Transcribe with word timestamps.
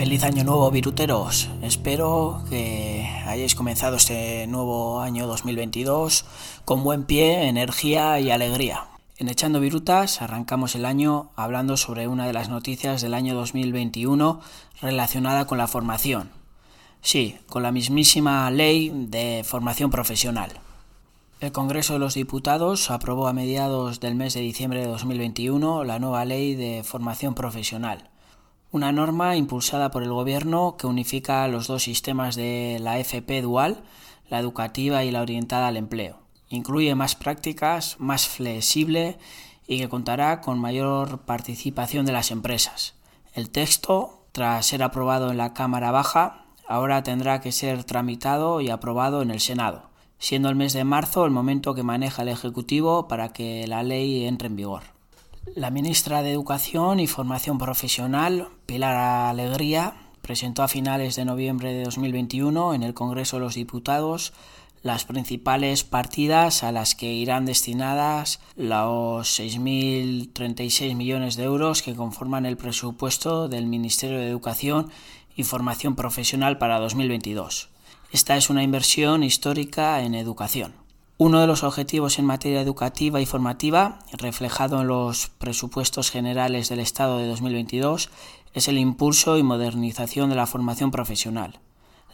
Feliz 0.00 0.24
año 0.24 0.44
nuevo, 0.44 0.70
viruteros. 0.70 1.50
Espero 1.60 2.42
que 2.48 3.06
hayáis 3.26 3.54
comenzado 3.54 3.96
este 3.96 4.46
nuevo 4.46 5.02
año 5.02 5.26
2022 5.26 6.24
con 6.64 6.82
buen 6.82 7.04
pie, 7.04 7.48
energía 7.48 8.18
y 8.18 8.30
alegría. 8.30 8.86
En 9.18 9.28
Echando 9.28 9.60
Virutas 9.60 10.22
arrancamos 10.22 10.74
el 10.74 10.86
año 10.86 11.28
hablando 11.36 11.76
sobre 11.76 12.08
una 12.08 12.26
de 12.26 12.32
las 12.32 12.48
noticias 12.48 13.02
del 13.02 13.12
año 13.12 13.34
2021 13.34 14.40
relacionada 14.80 15.46
con 15.46 15.58
la 15.58 15.68
formación. 15.68 16.30
Sí, 17.02 17.36
con 17.50 17.62
la 17.62 17.70
mismísima 17.70 18.50
ley 18.50 18.90
de 18.94 19.42
formación 19.44 19.90
profesional. 19.90 20.50
El 21.40 21.52
Congreso 21.52 21.92
de 21.92 21.98
los 21.98 22.14
Diputados 22.14 22.90
aprobó 22.90 23.28
a 23.28 23.34
mediados 23.34 24.00
del 24.00 24.14
mes 24.14 24.32
de 24.32 24.40
diciembre 24.40 24.80
de 24.80 24.86
2021 24.86 25.84
la 25.84 25.98
nueva 25.98 26.24
ley 26.24 26.54
de 26.54 26.84
formación 26.84 27.34
profesional 27.34 28.09
una 28.72 28.92
norma 28.92 29.36
impulsada 29.36 29.90
por 29.90 30.02
el 30.04 30.12
Gobierno 30.12 30.76
que 30.76 30.86
unifica 30.86 31.46
los 31.48 31.66
dos 31.66 31.82
sistemas 31.82 32.36
de 32.36 32.78
la 32.80 32.98
FP 32.98 33.42
dual, 33.42 33.82
la 34.28 34.38
educativa 34.38 35.02
y 35.02 35.10
la 35.10 35.22
orientada 35.22 35.68
al 35.68 35.76
empleo. 35.76 36.18
Incluye 36.48 36.94
más 36.94 37.16
prácticas, 37.16 37.96
más 37.98 38.28
flexible 38.28 39.18
y 39.66 39.78
que 39.78 39.88
contará 39.88 40.40
con 40.40 40.60
mayor 40.60 41.20
participación 41.22 42.06
de 42.06 42.12
las 42.12 42.30
empresas. 42.30 42.94
El 43.34 43.50
texto, 43.50 44.24
tras 44.32 44.66
ser 44.66 44.82
aprobado 44.84 45.30
en 45.30 45.36
la 45.36 45.52
Cámara 45.52 45.90
Baja, 45.90 46.44
ahora 46.68 47.02
tendrá 47.02 47.40
que 47.40 47.50
ser 47.50 47.82
tramitado 47.82 48.60
y 48.60 48.70
aprobado 48.70 49.22
en 49.22 49.32
el 49.32 49.40
Senado, 49.40 49.90
siendo 50.18 50.48
el 50.48 50.54
mes 50.54 50.72
de 50.72 50.84
marzo 50.84 51.24
el 51.24 51.32
momento 51.32 51.74
que 51.74 51.82
maneja 51.82 52.22
el 52.22 52.28
Ejecutivo 52.28 53.08
para 53.08 53.32
que 53.32 53.66
la 53.66 53.82
ley 53.82 54.26
entre 54.26 54.46
en 54.46 54.56
vigor. 54.56 54.99
La 55.46 55.70
ministra 55.70 56.22
de 56.22 56.32
Educación 56.32 57.00
y 57.00 57.06
Formación 57.06 57.56
Profesional, 57.56 58.48
Pilar 58.66 58.94
Alegría, 58.94 59.94
presentó 60.20 60.62
a 60.62 60.68
finales 60.68 61.16
de 61.16 61.24
noviembre 61.24 61.72
de 61.72 61.84
2021 61.84 62.74
en 62.74 62.82
el 62.82 62.92
Congreso 62.92 63.36
de 63.36 63.44
los 63.44 63.54
Diputados 63.54 64.34
las 64.82 65.04
principales 65.04 65.82
partidas 65.82 66.62
a 66.62 66.72
las 66.72 66.94
que 66.94 67.12
irán 67.12 67.46
destinadas 67.46 68.40
los 68.54 69.40
6.036 69.40 70.94
millones 70.94 71.36
de 71.36 71.44
euros 71.44 71.82
que 71.82 71.94
conforman 71.94 72.46
el 72.46 72.56
presupuesto 72.56 73.48
del 73.48 73.66
Ministerio 73.66 74.18
de 74.18 74.28
Educación 74.28 74.90
y 75.36 75.44
Formación 75.44 75.96
Profesional 75.96 76.58
para 76.58 76.78
2022. 76.78 77.70
Esta 78.12 78.36
es 78.36 78.50
una 78.50 78.62
inversión 78.62 79.22
histórica 79.22 80.02
en 80.02 80.14
educación. 80.14 80.79
Uno 81.22 81.38
de 81.38 81.46
los 81.46 81.64
objetivos 81.64 82.18
en 82.18 82.24
materia 82.24 82.62
educativa 82.62 83.20
y 83.20 83.26
formativa, 83.26 83.98
reflejado 84.12 84.80
en 84.80 84.86
los 84.86 85.28
presupuestos 85.28 86.10
generales 86.10 86.70
del 86.70 86.80
Estado 86.80 87.18
de 87.18 87.26
2022, 87.26 88.08
es 88.54 88.68
el 88.68 88.78
impulso 88.78 89.36
y 89.36 89.42
modernización 89.42 90.30
de 90.30 90.36
la 90.36 90.46
formación 90.46 90.90
profesional. 90.90 91.60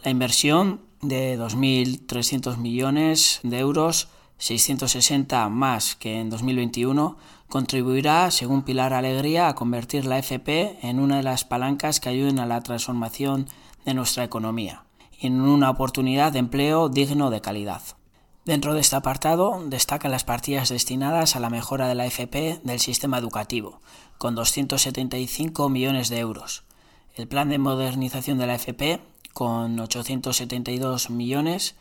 La 0.03 0.11
inversión 0.11 0.81
de 1.01 1.39
2.300 1.39 2.57
millones 2.57 3.39
de 3.43 3.59
euros, 3.59 4.09
660 4.39 5.47
más 5.47 5.95
que 5.95 6.19
en 6.19 6.29
2021, 6.29 7.15
contribuirá, 7.47 8.29
según 8.29 8.63
Pilar 8.63 8.91
Alegría, 8.91 9.47
a 9.47 9.55
convertir 9.55 10.03
la 10.03 10.19
FP 10.19 10.79
en 10.81 10.99
una 10.99 11.15
de 11.15 11.23
las 11.23 11.45
palancas 11.45 12.01
que 12.01 12.09
ayuden 12.09 12.39
a 12.39 12.45
la 12.45 12.59
transformación 12.59 13.47
de 13.85 13.93
nuestra 13.93 14.25
economía 14.25 14.83
y 15.17 15.27
en 15.27 15.39
una 15.39 15.69
oportunidad 15.69 16.33
de 16.33 16.39
empleo 16.39 16.89
digno 16.89 17.29
de 17.29 17.39
calidad. 17.39 17.83
Dentro 18.47 18.73
de 18.73 18.79
este 18.79 18.95
apartado 18.95 19.61
destacan 19.65 20.09
las 20.09 20.23
partidas 20.23 20.69
destinadas 20.69 21.35
a 21.35 21.41
la 21.41 21.49
mejora 21.49 21.89
de 21.89 21.95
la 21.95 22.05
FP 22.05 22.61
del 22.63 22.79
sistema 22.79 23.17
educativo, 23.17 23.81
con 24.17 24.35
275 24.35 25.67
millones 25.67 26.07
de 26.07 26.19
euros. 26.19 26.63
El 27.15 27.27
plan 27.27 27.49
de 27.49 27.57
modernización 27.57 28.37
de 28.37 28.47
la 28.47 28.55
FP, 28.55 29.01
con 29.33 29.77
872 29.77 31.09
millones, 31.09 31.75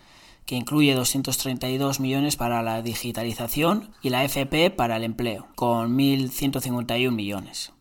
que 0.44 0.56
incluye 0.56 0.97
232 0.97 2.00
millones 2.00 2.34
para 2.34 2.65
la 2.65 2.82
digitalización 2.82 3.93
y 4.03 4.10
la 4.10 4.25
FP 4.25 4.72
para 4.72 4.97
el 4.97 5.05
empleo, 5.05 5.47
con 5.55 5.97
1.151 5.97 7.12
millones. 7.12 7.75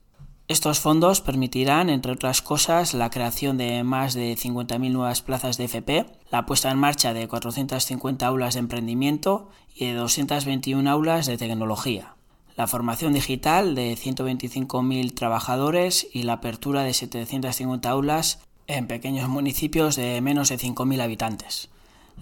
Estos 0.47 0.79
fondos 0.79 1.21
permitirán, 1.21 1.89
entre 1.89 2.11
otras 2.11 2.43
cosas, 2.43 2.93
la 2.93 3.09
creación 3.09 3.57
de 3.57 3.83
más 3.83 4.13
de 4.13 4.37
50.000 4.37 4.91
nuevas 4.91 5.23
plazas 5.23 5.57
de 5.57 5.63
FP, 5.63 6.05
la 6.29 6.45
puesta 6.45 6.69
en 6.69 6.77
marcha 6.77 7.15
de 7.15 7.27
450 7.27 8.27
aulas 8.27 8.53
de 8.53 8.59
emprendimiento 8.59 9.49
y 9.73 9.87
de 9.87 9.95
221 9.95 10.87
aulas 10.87 11.25
de 11.25 11.37
tecnología, 11.37 12.13
la 12.55 12.67
formación 12.67 13.13
digital 13.13 13.73
de 13.73 13.97
125.000 13.97 15.15
trabajadores 15.15 16.07
y 16.13 16.21
la 16.21 16.33
apertura 16.33 16.83
de 16.83 16.93
750 16.93 17.89
aulas 17.89 18.39
en 18.67 18.85
pequeños 18.85 19.27
municipios 19.27 19.95
de 19.95 20.21
menos 20.21 20.49
de 20.49 20.59
5.000 20.59 21.01
habitantes. 21.01 21.69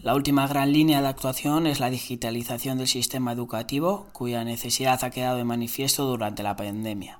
La 0.01 0.15
última 0.15 0.47
gran 0.47 0.71
línea 0.71 1.01
de 1.01 1.09
actuación 1.09 1.67
es 1.67 1.81
la 1.81 1.89
digitalización 1.89 2.77
del 2.77 2.87
sistema 2.87 3.33
educativo, 3.33 4.07
cuya 4.13 4.45
necesidad 4.45 5.03
ha 5.03 5.09
quedado 5.09 5.35
de 5.35 5.43
manifiesto 5.43 6.05
durante 6.05 6.41
la 6.41 6.55
pandemia. 6.55 7.19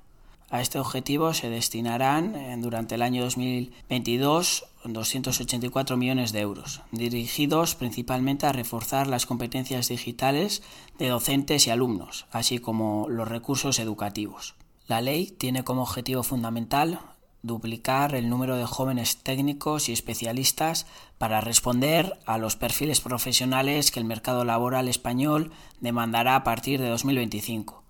A 0.53 0.61
este 0.61 0.77
objetivo 0.77 1.33
se 1.33 1.49
destinarán 1.49 2.35
eh, 2.35 2.55
durante 2.59 2.93
el 2.93 3.01
año 3.01 3.23
2022 3.23 4.65
284 4.85 5.97
millones 5.97 6.31
de 6.31 6.41
euros, 6.41 6.83
dirigidos 6.91 7.73
principalmente 7.73 8.45
a 8.45 8.51
reforzar 8.51 9.07
las 9.07 9.25
competencias 9.25 9.87
digitales 9.87 10.61
de 10.99 11.07
docentes 11.07 11.65
y 11.65 11.71
alumnos, 11.71 12.27
así 12.29 12.59
como 12.59 13.07
los 13.09 13.27
recursos 13.27 13.79
educativos. 13.79 14.53
La 14.85 15.01
ley 15.01 15.31
tiene 15.31 15.63
como 15.63 15.81
objetivo 15.81 16.21
fundamental 16.21 16.99
duplicar 17.41 18.13
el 18.13 18.29
número 18.29 18.55
de 18.55 18.67
jóvenes 18.67 19.23
técnicos 19.23 19.89
y 19.89 19.91
especialistas 19.91 20.85
para 21.17 21.41
responder 21.41 22.19
a 22.27 22.37
los 22.37 22.57
perfiles 22.57 23.01
profesionales 23.01 23.89
que 23.89 23.99
el 23.99 24.05
mercado 24.05 24.45
laboral 24.45 24.87
español 24.87 25.51
demandará 25.79 26.35
a 26.35 26.43
partir 26.43 26.79
de 26.79 26.89
2025 26.89 27.82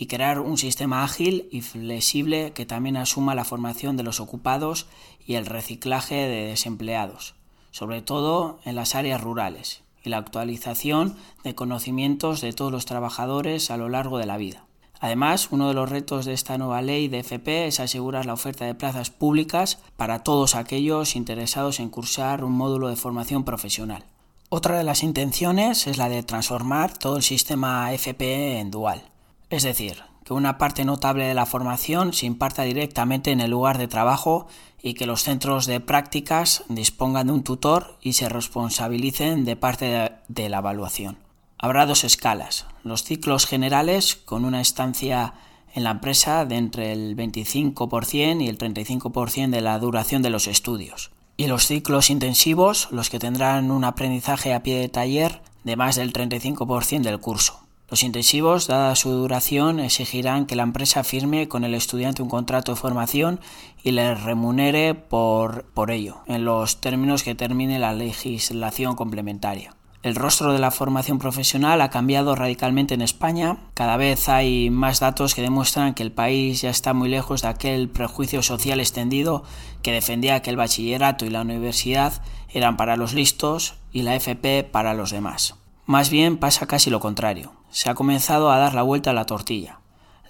y 0.00 0.06
crear 0.06 0.40
un 0.40 0.56
sistema 0.56 1.04
ágil 1.04 1.46
y 1.52 1.60
flexible 1.60 2.52
que 2.54 2.64
también 2.64 2.96
asuma 2.96 3.34
la 3.34 3.44
formación 3.44 3.98
de 3.98 4.02
los 4.02 4.18
ocupados 4.18 4.86
y 5.26 5.34
el 5.34 5.44
reciclaje 5.44 6.14
de 6.14 6.46
desempleados, 6.46 7.34
sobre 7.70 8.00
todo 8.00 8.60
en 8.64 8.76
las 8.76 8.94
áreas 8.94 9.20
rurales, 9.20 9.82
y 10.02 10.08
la 10.08 10.16
actualización 10.16 11.16
de 11.44 11.54
conocimientos 11.54 12.40
de 12.40 12.54
todos 12.54 12.72
los 12.72 12.86
trabajadores 12.86 13.70
a 13.70 13.76
lo 13.76 13.90
largo 13.90 14.16
de 14.16 14.24
la 14.24 14.38
vida. 14.38 14.64
Además, 15.00 15.48
uno 15.50 15.68
de 15.68 15.74
los 15.74 15.90
retos 15.90 16.24
de 16.24 16.32
esta 16.32 16.56
nueva 16.56 16.80
ley 16.80 17.08
de 17.08 17.18
FP 17.18 17.66
es 17.66 17.78
asegurar 17.78 18.24
la 18.24 18.32
oferta 18.32 18.64
de 18.64 18.74
plazas 18.74 19.10
públicas 19.10 19.80
para 19.98 20.20
todos 20.20 20.54
aquellos 20.54 21.14
interesados 21.14 21.78
en 21.78 21.90
cursar 21.90 22.42
un 22.42 22.52
módulo 22.52 22.88
de 22.88 22.96
formación 22.96 23.44
profesional. 23.44 24.06
Otra 24.48 24.78
de 24.78 24.84
las 24.84 25.02
intenciones 25.02 25.86
es 25.86 25.98
la 25.98 26.08
de 26.08 26.22
transformar 26.22 26.96
todo 26.96 27.18
el 27.18 27.22
sistema 27.22 27.92
FP 27.92 28.60
en 28.60 28.70
dual, 28.70 29.02
es 29.50 29.64
decir, 29.64 30.04
que 30.24 30.32
una 30.32 30.58
parte 30.58 30.84
notable 30.84 31.24
de 31.24 31.34
la 31.34 31.44
formación 31.44 32.12
se 32.12 32.26
imparta 32.26 32.62
directamente 32.62 33.32
en 33.32 33.40
el 33.40 33.50
lugar 33.50 33.78
de 33.78 33.88
trabajo 33.88 34.46
y 34.80 34.94
que 34.94 35.06
los 35.06 35.22
centros 35.22 35.66
de 35.66 35.80
prácticas 35.80 36.62
dispongan 36.68 37.26
de 37.26 37.32
un 37.32 37.42
tutor 37.42 37.98
y 38.00 38.14
se 38.14 38.28
responsabilicen 38.28 39.44
de 39.44 39.56
parte 39.56 40.12
de, 40.28 40.48
la 40.48 40.58
evaluación. 40.58 41.18
Habrá 41.58 41.84
dos 41.84 42.04
escalas, 42.04 42.66
los 42.84 43.02
ciclos 43.02 43.46
generales 43.46 44.16
con 44.16 44.44
una 44.44 44.60
estancia 44.60 45.34
en 45.74 45.84
la 45.84 45.90
empresa 45.90 46.44
de 46.44 46.56
entre 46.56 46.92
el 46.92 47.16
25% 47.16 48.42
y 48.42 48.48
el 48.48 48.56
35% 48.56 49.50
de 49.50 49.60
la 49.60 49.78
duración 49.78 50.22
de 50.22 50.30
los 50.30 50.46
estudios. 50.46 51.10
Y 51.36 51.46
los 51.46 51.66
ciclos 51.66 52.08
intensivos, 52.08 52.88
los 52.90 53.10
que 53.10 53.18
tendrán 53.18 53.70
un 53.70 53.84
aprendizaje 53.84 54.54
a 54.54 54.62
pie 54.62 54.78
de 54.78 54.88
taller 54.88 55.42
de 55.64 55.76
más 55.76 55.96
del 55.96 56.12
35% 56.12 57.02
del 57.02 57.20
curso. 57.20 57.59
Los 57.90 58.04
intensivos, 58.04 58.68
dada 58.68 58.94
su 58.94 59.10
duración, 59.10 59.80
exigirán 59.80 60.46
que 60.46 60.54
la 60.54 60.62
empresa 60.62 61.02
firme 61.02 61.48
con 61.48 61.64
el 61.64 61.74
estudiante 61.74 62.22
un 62.22 62.28
contrato 62.28 62.70
de 62.70 62.80
formación 62.80 63.40
y 63.82 63.90
le 63.90 64.14
remunere 64.14 64.94
por, 64.94 65.64
por 65.74 65.90
ello, 65.90 66.18
en 66.26 66.44
los 66.44 66.80
términos 66.80 67.24
que 67.24 67.34
termine 67.34 67.80
la 67.80 67.92
legislación 67.92 68.94
complementaria. 68.94 69.74
El 70.04 70.14
rostro 70.14 70.52
de 70.52 70.60
la 70.60 70.70
formación 70.70 71.18
profesional 71.18 71.80
ha 71.82 71.90
cambiado 71.90 72.36
radicalmente 72.36 72.94
en 72.94 73.02
España. 73.02 73.58
Cada 73.74 73.96
vez 73.96 74.28
hay 74.28 74.70
más 74.70 75.00
datos 75.00 75.34
que 75.34 75.42
demuestran 75.42 75.92
que 75.92 76.04
el 76.04 76.12
país 76.12 76.62
ya 76.62 76.70
está 76.70 76.94
muy 76.94 77.08
lejos 77.08 77.42
de 77.42 77.48
aquel 77.48 77.88
prejuicio 77.88 78.42
social 78.42 78.78
extendido 78.78 79.42
que 79.82 79.92
defendía 79.92 80.40
que 80.42 80.50
el 80.50 80.56
bachillerato 80.56 81.26
y 81.26 81.30
la 81.30 81.42
universidad 81.42 82.22
eran 82.48 82.76
para 82.76 82.96
los 82.96 83.14
listos 83.14 83.74
y 83.92 84.02
la 84.02 84.14
FP 84.14 84.62
para 84.64 84.94
los 84.94 85.10
demás. 85.10 85.59
Más 85.90 86.08
bien 86.08 86.36
pasa 86.36 86.68
casi 86.68 86.88
lo 86.88 87.00
contrario. 87.00 87.52
Se 87.68 87.90
ha 87.90 87.96
comenzado 87.96 88.52
a 88.52 88.58
dar 88.58 88.74
la 88.74 88.82
vuelta 88.82 89.10
a 89.10 89.12
la 89.12 89.26
tortilla. 89.26 89.80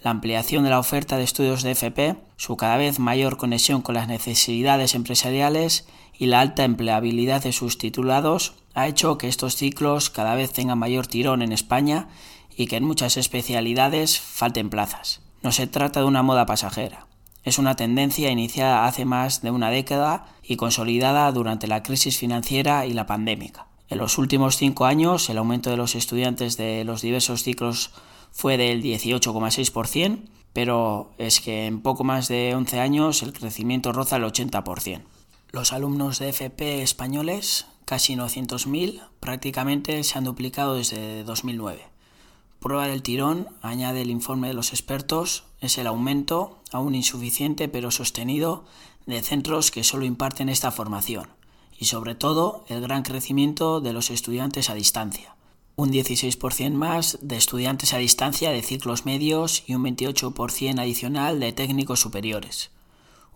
La 0.02 0.10
ampliación 0.10 0.64
de 0.64 0.70
la 0.70 0.78
oferta 0.78 1.18
de 1.18 1.24
estudios 1.24 1.62
de 1.62 1.72
FP, 1.72 2.16
su 2.38 2.56
cada 2.56 2.78
vez 2.78 2.98
mayor 2.98 3.36
conexión 3.36 3.82
con 3.82 3.94
las 3.94 4.08
necesidades 4.08 4.94
empresariales 4.94 5.86
y 6.18 6.28
la 6.28 6.40
alta 6.40 6.64
empleabilidad 6.64 7.42
de 7.42 7.52
sus 7.52 7.76
titulados 7.76 8.54
ha 8.72 8.88
hecho 8.88 9.18
que 9.18 9.28
estos 9.28 9.54
ciclos 9.54 10.08
cada 10.08 10.34
vez 10.34 10.50
tengan 10.50 10.78
mayor 10.78 11.06
tirón 11.06 11.42
en 11.42 11.52
España 11.52 12.08
y 12.56 12.66
que 12.66 12.76
en 12.76 12.84
muchas 12.84 13.18
especialidades 13.18 14.18
falten 14.18 14.70
plazas. 14.70 15.20
No 15.42 15.52
se 15.52 15.66
trata 15.66 16.00
de 16.00 16.06
una 16.06 16.22
moda 16.22 16.46
pasajera. 16.46 17.06
Es 17.44 17.58
una 17.58 17.76
tendencia 17.76 18.30
iniciada 18.30 18.86
hace 18.86 19.04
más 19.04 19.42
de 19.42 19.50
una 19.50 19.68
década 19.68 20.24
y 20.42 20.56
consolidada 20.56 21.30
durante 21.32 21.66
la 21.66 21.82
crisis 21.82 22.16
financiera 22.16 22.86
y 22.86 22.94
la 22.94 23.04
pandémica. 23.04 23.66
En 23.90 23.98
los 23.98 24.18
últimos 24.18 24.56
cinco 24.56 24.84
años, 24.84 25.28
el 25.30 25.38
aumento 25.38 25.68
de 25.68 25.76
los 25.76 25.96
estudiantes 25.96 26.56
de 26.56 26.84
los 26.84 27.02
diversos 27.02 27.42
ciclos 27.42 27.90
fue 28.30 28.56
del 28.56 28.84
18,6%, 28.84 30.20
pero 30.52 31.10
es 31.18 31.40
que 31.40 31.66
en 31.66 31.82
poco 31.82 32.04
más 32.04 32.28
de 32.28 32.54
11 32.54 32.78
años 32.78 33.24
el 33.24 33.32
crecimiento 33.32 33.92
roza 33.92 34.16
el 34.16 34.22
80%. 34.22 35.02
Los 35.50 35.72
alumnos 35.72 36.20
de 36.20 36.28
FP 36.28 36.82
españoles, 36.82 37.66
casi 37.84 38.14
900.000, 38.14 39.02
prácticamente 39.18 40.04
se 40.04 40.18
han 40.18 40.24
duplicado 40.24 40.76
desde 40.76 41.24
2009. 41.24 41.82
Prueba 42.60 42.86
del 42.86 43.02
tirón, 43.02 43.48
añade 43.60 44.02
el 44.02 44.10
informe 44.10 44.46
de 44.46 44.54
los 44.54 44.70
expertos, 44.70 45.42
es 45.60 45.78
el 45.78 45.88
aumento, 45.88 46.60
aún 46.70 46.94
insuficiente 46.94 47.66
pero 47.66 47.90
sostenido, 47.90 48.64
de 49.06 49.20
centros 49.20 49.72
que 49.72 49.82
solo 49.82 50.04
imparten 50.04 50.48
esta 50.48 50.70
formación 50.70 51.39
y 51.80 51.86
sobre 51.86 52.14
todo 52.14 52.64
el 52.68 52.82
gran 52.82 53.02
crecimiento 53.02 53.80
de 53.80 53.94
los 53.94 54.10
estudiantes 54.10 54.68
a 54.68 54.74
distancia. 54.74 55.34
Un 55.76 55.90
16% 55.90 56.74
más 56.74 57.18
de 57.22 57.36
estudiantes 57.36 57.94
a 57.94 57.98
distancia 57.98 58.50
de 58.50 58.62
ciclos 58.62 59.06
medios 59.06 59.64
y 59.66 59.74
un 59.74 59.84
28% 59.84 60.78
adicional 60.78 61.40
de 61.40 61.52
técnicos 61.52 61.98
superiores. 61.98 62.70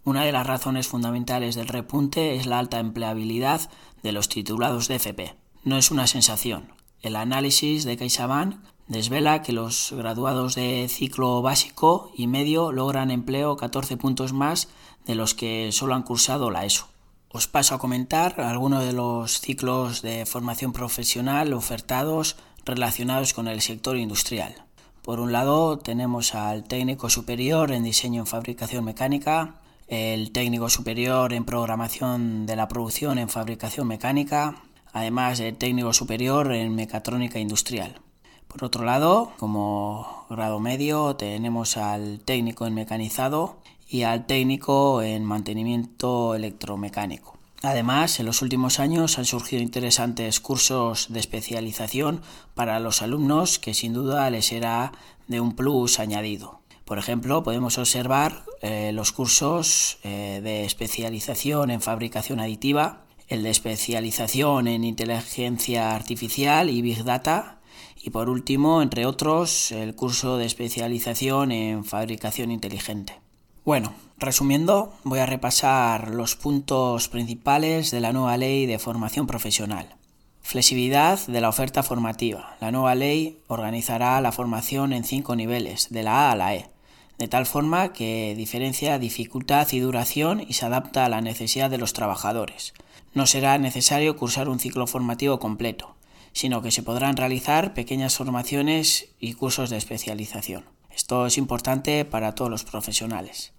Una 0.05 0.25
de 0.25 0.33
las 0.33 0.47
razones 0.47 0.87
fundamentales 0.87 1.55
del 1.55 1.69
repunte 1.69 2.37
es 2.37 2.45
la 2.45 2.59
alta 2.59 2.79
empleabilidad 2.81 3.71
de 4.03 4.13
los 4.13 4.29
titulados 4.29 4.89
de 4.89 4.97
FP. 4.97 5.35
No 5.65 5.79
es 5.79 5.91
una 5.91 6.07
sensación. 6.07 6.69
El 7.01 7.17
análisis 7.17 7.85
de 7.85 7.97
CaixaBank 7.97 8.57
desvela 8.89 9.41
que 9.41 9.53
los 9.53 9.95
graduados 9.97 10.55
de 10.55 10.87
ciclo 10.91 11.41
básico 11.41 12.13
y 12.15 12.27
medio 12.27 12.73
logran 12.73 13.11
empleo 13.11 13.57
14 13.57 13.97
puntos 13.97 14.35
más 14.35 14.69
de 15.07 15.15
los 15.15 15.33
que 15.33 15.73
solo 15.73 15.95
han 15.95 16.03
cursado 16.03 16.51
la 16.51 16.67
ESO. 16.67 16.94
Os 17.35 17.49
paso 17.49 17.75
a 17.75 17.83
comentar 17.83 18.41
algunos 18.41 18.85
de 18.87 18.93
los 18.93 19.41
ciclos 19.41 20.03
de 20.03 20.25
formación 20.25 20.73
profesional 20.73 21.53
ofertados 21.53 22.37
relacionados 22.65 23.35
con 23.35 23.49
el 23.49 23.61
sector 23.61 23.97
industrial. 23.97 24.55
Por 25.03 25.19
un 25.19 25.33
lado 25.33 25.77
tenemos 25.77 26.37
al 26.37 26.63
técnico 26.63 27.11
superior 27.11 27.73
en 27.73 27.83
diseño 27.83 28.21
en 28.21 28.29
fabricación 28.29 28.85
mecánica, 28.85 29.57
el 29.89 30.31
técnico 30.31 30.69
superior 30.71 31.33
en 31.33 31.45
programación 31.45 32.47
de 32.47 32.55
la 32.55 32.69
producción 32.69 33.19
en 33.19 33.29
fabricación 33.29 33.89
mecánica, 33.89 34.63
además 34.93 35.39
del 35.39 35.57
técnico 35.57 35.93
superior 35.93 36.53
en 36.53 36.77
mecatrónica 36.77 37.41
industrial. 37.41 38.01
Por 38.47 38.63
otro 38.63 38.85
lado, 38.85 39.33
como 39.39 40.25
grado 40.31 40.61
medio, 40.61 41.17
tenemos 41.17 41.79
al 41.79 42.21
técnico 42.21 42.65
en 42.69 42.75
mecanizado 42.75 43.57
y 43.95 44.03
al 44.03 44.27
técnico 44.27 45.03
en 45.03 45.25
mantenimiento 45.25 46.35
electromecánico. 46.35 47.39
Además, 47.63 48.19
en 48.19 48.27
los 48.27 48.43
últimos 48.43 48.81
años 48.81 49.19
han 49.21 49.25
surgido 49.25 49.63
interesantes 49.63 50.41
cursos 50.41 51.07
de 51.11 51.21
especialización 51.21 52.21
para 52.57 52.81
los 52.81 53.03
alumnos 53.03 53.61
que 53.61 53.73
sin 53.73 53.93
duda 53.93 54.29
les 54.31 54.47
será 54.47 54.91
de 55.29 55.39
un 55.39 55.55
plus 55.55 56.01
añadido. 56.01 56.59
Por 56.85 56.99
ejemplo, 56.99 57.45
podemos 57.45 57.79
observar 57.79 58.43
eh, 58.63 58.91
los 58.93 59.13
cursos 59.13 59.99
eh, 60.03 60.41
de 60.43 60.65
especialización 60.65 61.71
en 61.71 61.81
fabricación 61.81 62.41
aditiva, 62.41 63.05
el 63.29 63.45
de 63.45 63.51
especialización 63.51 64.67
en 64.67 64.83
inteligencia 64.83 65.95
artificial 65.95 66.69
y 66.69 66.83
big 66.83 67.05
data 67.05 67.61
y 68.03 68.11
por 68.11 68.29
último, 68.29 68.83
entre 68.83 69.07
otros, 69.07 69.71
el 69.71 69.95
curso 69.95 70.37
de 70.37 70.47
especialización 70.47 71.53
en 71.53 71.85
fabricación 71.85 72.51
inteligente. 72.51 73.24
Bueno, 73.65 73.95
resumiendo, 74.19 74.93
voy 75.05 75.21
a 75.21 75.27
repasar 75.27 76.11
los 76.11 76.37
puntos 76.37 77.09
principales 77.09 77.91
de 77.91 78.01
la 78.01 78.13
nueva 78.13 78.37
ley 78.37 78.67
de 78.67 78.79
formación 78.79 79.27
profesional. 79.27 79.97
Flexibilidad 80.43 81.19
de 81.27 81.41
la 81.41 81.49
oferta 81.49 81.83
formativa. 81.83 82.59
La 82.61 82.71
nueva 82.71 82.95
ley 82.95 83.39
organizará 83.47 84.21
la 84.21 84.33
formación 84.33 84.93
en 84.93 85.05
cinco 85.05 85.35
niveles, 85.35 85.89
de 85.89 86.03
la 86.03 86.29
A 86.29 86.33
a 86.33 86.37
la 86.37 86.55
E, 86.55 86.69
de 87.17 87.27
tal 87.27 87.47
forma 87.47 87.95
que 87.95 88.35
diferencia 88.37 88.99
dificultad 88.99 89.67
y 89.73 89.81
duración 89.81 90.45
y 90.47 90.53
se 90.53 90.67
adapta 90.67 91.07
a 91.07 91.09
la 91.09 91.23
necesidad 91.23 91.71
de 91.71 91.79
los 91.79 91.95
trabajadores. 91.95 92.75
No 93.15 93.27
será 93.27 93.57
necesario 93.57 94.15
cursar 94.19 94.51
un 94.51 94.61
ciclo 94.61 94.87
formativo 94.87 95.39
completo, 95.39 95.97
sino 96.35 96.61
que 96.61 96.71
se 96.71 96.83
podrán 96.83 97.17
realizar 97.17 97.73
pequeñas 97.73 98.15
formaciones 98.15 99.09
y 99.19 99.33
cursos 99.33 99.71
de 99.71 99.79
especialización. 99.79 100.74
Esto 100.95 101.27
es 101.27 101.39
importante 101.39 102.05
para 102.05 102.35
todos 102.35 102.51
los 102.51 102.65
profesionales. 102.65 103.53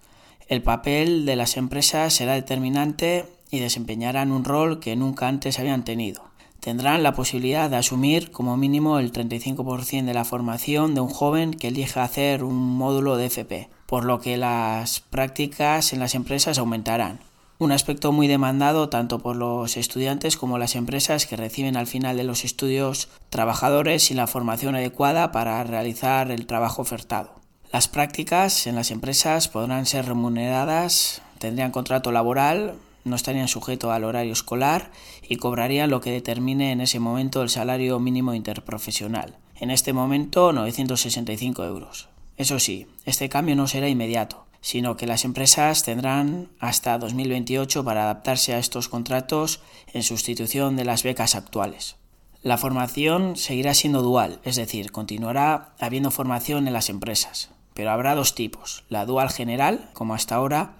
El 0.48 0.62
papel 0.62 1.26
de 1.26 1.36
las 1.36 1.56
empresas 1.56 2.14
será 2.14 2.34
determinante 2.34 3.26
y 3.50 3.58
desempeñarán 3.58 4.32
un 4.32 4.44
rol 4.44 4.80
que 4.80 4.96
nunca 4.96 5.28
antes 5.28 5.58
habían 5.58 5.84
tenido. 5.84 6.24
Tendrán 6.60 7.02
la 7.02 7.14
posibilidad 7.14 7.70
de 7.70 7.76
asumir 7.76 8.30
como 8.30 8.56
mínimo 8.56 8.98
el 8.98 9.12
35% 9.12 10.04
de 10.04 10.14
la 10.14 10.24
formación 10.24 10.94
de 10.94 11.00
un 11.00 11.08
joven 11.08 11.52
que 11.52 11.68
elija 11.68 12.02
hacer 12.02 12.42
un 12.42 12.56
módulo 12.56 13.16
de 13.16 13.26
FP, 13.26 13.68
por 13.86 14.04
lo 14.04 14.20
que 14.20 14.36
las 14.36 15.00
prácticas 15.00 15.92
en 15.92 16.00
las 16.00 16.14
empresas 16.14 16.58
aumentarán. 16.58 17.20
Un 17.58 17.72
aspecto 17.72 18.12
muy 18.12 18.26
demandado 18.26 18.90
tanto 18.90 19.20
por 19.20 19.34
los 19.34 19.78
estudiantes 19.78 20.36
como 20.36 20.58
las 20.58 20.74
empresas 20.74 21.24
que 21.24 21.36
reciben 21.36 21.78
al 21.78 21.86
final 21.86 22.18
de 22.18 22.24
los 22.24 22.44
estudios 22.44 23.08
trabajadores 23.30 24.02
sin 24.02 24.18
la 24.18 24.26
formación 24.26 24.74
adecuada 24.74 25.32
para 25.32 25.64
realizar 25.64 26.30
el 26.30 26.46
trabajo 26.46 26.82
ofertado. 26.82 27.40
Las 27.72 27.88
prácticas 27.88 28.66
en 28.66 28.74
las 28.74 28.90
empresas 28.90 29.48
podrán 29.48 29.86
ser 29.86 30.04
remuneradas, 30.04 31.22
tendrían 31.38 31.70
contrato 31.70 32.12
laboral, 32.12 32.74
no 33.04 33.16
estarían 33.16 33.48
sujetos 33.48 33.90
al 33.90 34.04
horario 34.04 34.34
escolar 34.34 34.90
y 35.26 35.36
cobrarían 35.36 35.88
lo 35.88 36.02
que 36.02 36.10
determine 36.10 36.72
en 36.72 36.82
ese 36.82 37.00
momento 37.00 37.40
el 37.40 37.48
salario 37.48 37.98
mínimo 37.98 38.34
interprofesional. 38.34 39.34
En 39.58 39.70
este 39.70 39.94
momento 39.94 40.52
965 40.52 41.64
euros. 41.64 42.10
Eso 42.36 42.58
sí, 42.58 42.86
este 43.06 43.30
cambio 43.30 43.56
no 43.56 43.66
será 43.66 43.88
inmediato 43.88 44.45
sino 44.60 44.96
que 44.96 45.06
las 45.06 45.24
empresas 45.24 45.82
tendrán 45.82 46.50
hasta 46.58 46.98
2028 46.98 47.84
para 47.84 48.04
adaptarse 48.04 48.54
a 48.54 48.58
estos 48.58 48.88
contratos 48.88 49.60
en 49.92 50.02
sustitución 50.02 50.76
de 50.76 50.84
las 50.84 51.02
becas 51.02 51.34
actuales. 51.34 51.96
La 52.42 52.58
formación 52.58 53.36
seguirá 53.36 53.74
siendo 53.74 54.02
dual, 54.02 54.40
es 54.44 54.56
decir, 54.56 54.92
continuará 54.92 55.74
habiendo 55.80 56.10
formación 56.10 56.66
en 56.66 56.72
las 56.72 56.90
empresas, 56.90 57.50
pero 57.74 57.90
habrá 57.90 58.14
dos 58.14 58.34
tipos. 58.34 58.84
La 58.88 59.04
dual 59.04 59.30
general, 59.30 59.90
como 59.94 60.14
hasta 60.14 60.36
ahora, 60.36 60.76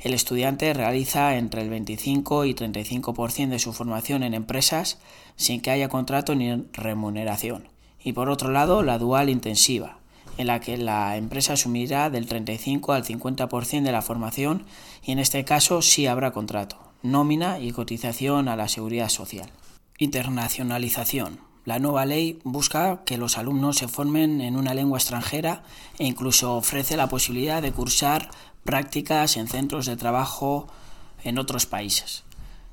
el 0.00 0.14
estudiante 0.14 0.72
realiza 0.72 1.36
entre 1.36 1.62
el 1.62 1.68
25 1.68 2.46
y 2.46 2.54
35% 2.54 3.48
de 3.48 3.58
su 3.58 3.72
formación 3.72 4.22
en 4.22 4.34
empresas 4.34 4.98
sin 5.36 5.60
que 5.60 5.70
haya 5.70 5.88
contrato 5.88 6.34
ni 6.34 6.64
remuneración. 6.72 7.68
Y 8.02 8.14
por 8.14 8.30
otro 8.30 8.50
lado, 8.50 8.82
la 8.82 8.98
dual 8.98 9.28
intensiva, 9.28 9.98
en 10.38 10.46
la 10.46 10.60
que 10.60 10.76
la 10.76 11.16
empresa 11.16 11.54
asumirá 11.54 12.10
del 12.10 12.26
35 12.26 12.92
al 12.92 13.04
50% 13.04 13.82
de 13.82 13.92
la 13.92 14.02
formación 14.02 14.64
y 15.02 15.12
en 15.12 15.18
este 15.18 15.44
caso 15.44 15.82
sí 15.82 16.06
habrá 16.06 16.32
contrato, 16.32 16.76
nómina 17.02 17.58
y 17.58 17.72
cotización 17.72 18.48
a 18.48 18.56
la 18.56 18.68
seguridad 18.68 19.08
social. 19.08 19.50
Internacionalización. 19.98 21.40
La 21.64 21.78
nueva 21.78 22.06
ley 22.06 22.38
busca 22.42 23.02
que 23.04 23.18
los 23.18 23.36
alumnos 23.36 23.76
se 23.76 23.88
formen 23.88 24.40
en 24.40 24.56
una 24.56 24.72
lengua 24.72 24.98
extranjera 24.98 25.62
e 25.98 26.06
incluso 26.06 26.56
ofrece 26.56 26.96
la 26.96 27.08
posibilidad 27.08 27.60
de 27.60 27.72
cursar 27.72 28.30
prácticas 28.64 29.36
en 29.36 29.46
centros 29.46 29.86
de 29.86 29.96
trabajo 29.96 30.68
en 31.22 31.38
otros 31.38 31.66
países. 31.66 32.24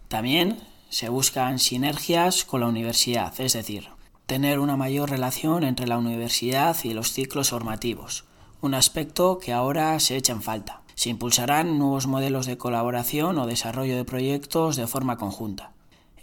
También 0.08 0.60
se 0.90 1.10
buscan 1.10 1.60
sinergias 1.60 2.46
con 2.46 2.62
la 2.62 2.68
universidad, 2.68 3.40
es 3.42 3.54
decir, 3.54 3.90
tener 4.28 4.60
una 4.60 4.76
mayor 4.76 5.10
relación 5.10 5.64
entre 5.64 5.88
la 5.88 5.98
universidad 5.98 6.76
y 6.84 6.94
los 6.94 7.14
ciclos 7.14 7.52
formativos, 7.52 8.26
un 8.60 8.74
aspecto 8.74 9.40
que 9.40 9.54
ahora 9.54 9.98
se 10.02 10.18
echa 10.18 10.34
en 10.34 10.42
falta. 10.42 10.82
Se 10.96 11.10
impulsarán 11.10 11.80
nuevos 11.80 12.08
modelos 12.08 12.46
de 12.46 12.58
colaboración 12.58 13.38
o 13.38 13.48
desarrollo 13.48 13.96
de 13.96 14.04
proyectos 14.04 14.76
de 14.76 14.86
forma 14.86 15.18
conjunta. 15.18 15.72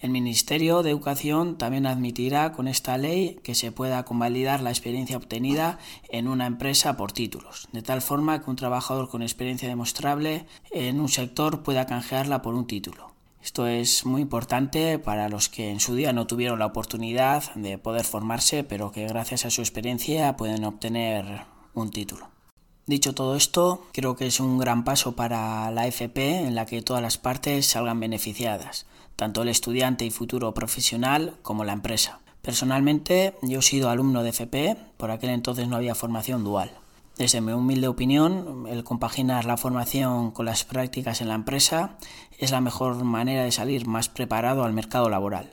El 0.03 0.11
Ministerio 0.11 0.83
de 0.83 0.91
Educación 0.91 1.57
también 1.57 1.87
admitirá 1.87 2.53
con 2.53 2.69
esta 2.69 2.99
ley 2.99 3.41
que 3.43 3.55
se 3.55 3.73
pueda 3.73 4.05
convalidar 4.05 4.61
la 4.61 4.69
experiencia 4.69 5.17
obtenida 5.17 5.79
en 6.11 6.29
una 6.29 6.47
empresa 6.47 6.99
por 6.99 7.13
títulos, 7.13 7.69
de 7.73 7.81
tal 7.81 8.03
forma 8.03 8.43
que 8.43 8.51
un 8.51 8.57
trabajador 8.57 9.09
con 9.09 9.23
experiencia 9.23 9.67
demostrable 9.67 10.45
en 10.73 11.01
un 11.01 11.09
sector 11.09 11.63
pueda 11.63 11.87
canjearla 11.87 12.43
por 12.43 12.55
un 12.55 12.67
título. 12.67 13.14
Esto 13.45 13.67
es 13.67 14.07
muy 14.07 14.23
importante 14.23 14.99
para 14.99 15.29
los 15.29 15.51
que 15.51 15.69
en 15.69 15.79
su 15.79 15.95
día 15.95 16.15
no 16.15 16.27
tuvieron 16.27 16.61
la 16.61 16.65
oportunidad 16.65 17.55
de 17.55 17.77
poder 17.77 18.07
formarse, 18.07 18.65
pero 18.65 18.91
que 18.91 19.07
gracias 19.07 19.45
a 19.45 19.51
su 19.51 19.61
experiencia 19.61 20.35
pueden 20.39 20.65
obtener 20.65 21.43
un 21.75 21.91
título. 21.91 22.31
Dicho 22.87 23.15
todo 23.15 23.37
esto, 23.37 23.87
creo 23.93 24.17
que 24.17 24.29
es 24.29 24.41
un 24.41 24.57
gran 24.57 24.83
paso 24.83 25.15
para 25.15 25.71
la 25.73 25.87
FP 25.87 26.39
en 26.39 26.55
la 26.55 26.65
que 26.65 26.81
todas 26.81 27.03
las 27.03 27.19
partes 27.19 27.67
salgan 27.67 28.01
beneficiadas, 28.01 28.87
tanto 29.15 29.43
el 29.43 29.51
estudiante 29.51 30.07
y 30.07 30.11
futuro 30.11 30.55
profesional 30.55 31.37
como 31.43 31.65
la 31.65 31.75
empresa. 31.75 32.21
Personalmente, 32.41 33.35
yo 33.43 33.59
he 33.59 33.63
sido 33.63 33.91
alumno 33.91 34.23
de 34.23 34.31
FP, 34.31 34.75
por 34.97 35.11
aquel 35.11 35.29
entonces 35.29 35.69
no 35.69 35.77
había 35.77 35.95
formación 35.95 36.45
dual. 36.45 36.71
Desde 37.17 37.41
mi 37.41 37.53
humilde 37.53 37.87
opinión, 37.87 38.67
el 38.69 38.83
compaginar 38.83 39.45
la 39.45 39.57
formación 39.57 40.33
con 40.33 40.47
las 40.47 40.65
prácticas 40.65 41.21
en 41.21 41.29
la 41.29 41.37
empresa 41.37 41.97
es 42.39 42.51
la 42.51 42.61
mejor 42.61 43.05
manera 43.05 43.45
de 43.45 43.53
salir 43.53 43.87
más 43.87 44.09
preparado 44.09 44.65
al 44.65 44.73
mercado 44.73 45.09
laboral. 45.09 45.53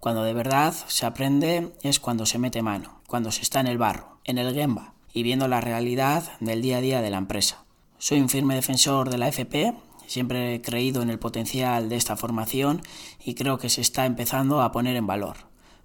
Cuando 0.00 0.22
de 0.22 0.32
verdad 0.32 0.74
se 0.86 1.04
aprende 1.04 1.74
es 1.82 2.00
cuando 2.00 2.24
se 2.24 2.38
mete 2.38 2.62
mano, 2.62 3.02
cuando 3.06 3.30
se 3.30 3.42
está 3.42 3.60
en 3.60 3.66
el 3.66 3.76
barro, 3.76 4.20
en 4.24 4.38
el 4.38 4.54
gemba, 4.54 4.94
y 5.12 5.22
viendo 5.22 5.48
la 5.48 5.60
realidad 5.60 6.32
del 6.40 6.62
día 6.62 6.78
a 6.78 6.80
día 6.80 7.02
de 7.02 7.10
la 7.10 7.18
empresa. 7.18 7.66
Soy 7.98 8.18
un 8.18 8.30
firme 8.30 8.54
defensor 8.54 9.10
de 9.10 9.18
la 9.18 9.28
FP, 9.28 9.74
siempre 10.06 10.54
he 10.54 10.62
creído 10.62 11.02
en 11.02 11.10
el 11.10 11.18
potencial 11.18 11.90
de 11.90 11.96
esta 11.96 12.16
formación 12.16 12.80
y 13.22 13.34
creo 13.34 13.58
que 13.58 13.68
se 13.68 13.82
está 13.82 14.06
empezando 14.06 14.62
a 14.62 14.72
poner 14.72 14.96
en 14.96 15.06
valor. 15.06 15.36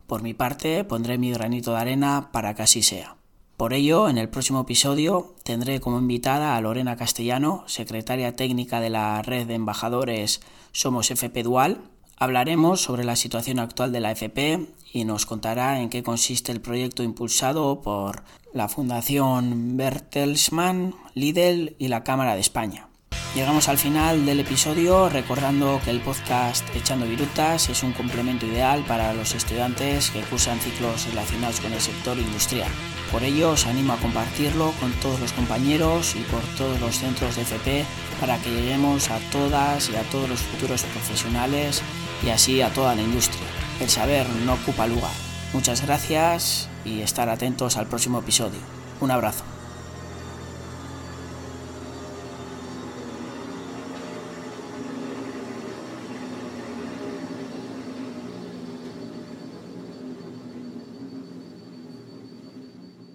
Por 0.08 0.24
mi 0.24 0.34
parte, 0.34 0.86
pondré 0.86 1.18
mi 1.18 1.34
granito 1.34 1.72
de 1.72 1.80
arena 1.80 2.30
para 2.32 2.54
que 2.54 2.62
así 2.62 2.82
sea. 2.82 3.18
Por 3.62 3.74
ello, 3.74 4.10
en 4.10 4.18
el 4.18 4.28
próximo 4.28 4.62
episodio 4.62 5.36
tendré 5.44 5.80
como 5.80 6.00
invitada 6.00 6.58
a 6.58 6.62
Lorena 6.62 6.96
Castellano, 6.96 7.64
secretaria 7.68 8.36
técnica 8.36 8.80
de 8.80 8.90
la 8.90 9.22
red 9.22 9.46
de 9.46 9.54
embajadores 9.54 10.42
Somos 10.72 11.12
FP 11.12 11.44
Dual. 11.44 11.78
Hablaremos 12.18 12.82
sobre 12.82 13.04
la 13.04 13.16
situación 13.16 13.60
actual 13.60 13.92
de 13.92 14.00
la 14.00 14.10
FP 14.14 14.66
y 14.92 15.06
nos 15.06 15.28
contará 15.28 15.80
en 15.80 15.90
qué 15.92 16.02
consiste 16.02 16.52
el 16.52 16.60
proyecto 16.60 17.04
impulsado 17.04 17.82
por 17.82 18.24
la 18.52 18.68
Fundación 18.68 19.78
Bertelsmann, 19.78 20.96
Lidl 21.14 21.76
y 21.78 21.90
la 21.90 22.04
Cámara 22.04 22.34
de 22.34 22.42
España. 22.42 22.88
Llegamos 23.34 23.70
al 23.70 23.78
final 23.78 24.26
del 24.26 24.42
episodio 24.42 25.08
recordando 25.08 25.80
que 25.86 25.90
el 25.90 26.02
podcast 26.02 26.68
Echando 26.76 27.06
Virutas 27.06 27.70
es 27.70 27.82
un 27.82 27.94
complemento 27.94 28.46
ideal 28.46 28.84
para 28.86 29.14
los 29.14 29.34
estudiantes 29.34 30.10
que 30.12 30.20
cursan 30.20 30.60
ciclos 30.60 31.08
relacionados 31.08 31.62
con 31.62 31.72
el 31.72 31.80
sector 31.80 32.18
industrial. 32.18 32.70
Por 33.10 33.24
ello 33.24 33.52
os 33.52 33.68
animo 33.68 33.94
a 33.94 33.98
compartirlo 33.98 34.74
con 34.82 34.92
todos 35.00 35.22
los 35.22 35.32
compañeros 35.32 36.14
y 36.18 36.24
por 36.24 36.42
todos 36.58 36.82
los 36.82 36.98
centros 36.98 37.38
de 37.38 37.44
FP 37.44 37.86
para 38.20 38.38
que 38.38 38.52
lleguemos 38.52 39.10
a 39.10 39.20
todas 39.32 39.90
y 39.90 39.96
a 39.96 40.04
todos 40.10 40.28
los 40.28 40.42
futuros 40.42 40.84
profesionales 40.84 41.82
y 42.26 42.32
así 42.32 42.62
a 42.62 42.74
toda 42.74 42.96
la 42.96 43.02
industria. 43.02 43.48
El 43.80 43.90
saber 43.90 44.28
no 44.46 44.56
ocupa 44.56 44.88
lugar. 44.88 45.14
Muchas 45.54 45.82
gracias 45.86 46.68
y 46.84 47.00
estar 47.00 47.30
atentos 47.30 47.78
al 47.78 47.88
próximo 47.88 48.20
episodio. 48.20 48.60
Un 49.00 49.12
abrazo. 49.12 49.46